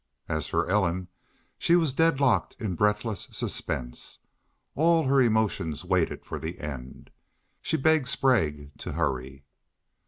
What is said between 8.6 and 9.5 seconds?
to hurry.